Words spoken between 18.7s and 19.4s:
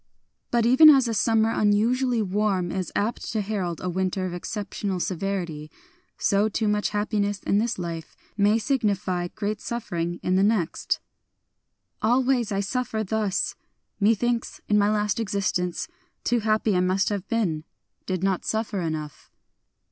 enough.